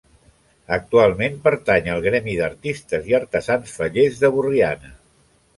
Actualment 0.77 1.35
pertany 1.43 1.91
al 1.95 2.01
Gremi 2.07 2.37
d'Artistes 2.41 3.13
i 3.13 3.17
Artesans 3.21 3.77
Fallers 3.81 4.21
de 4.25 4.37
Borriana. 4.39 4.95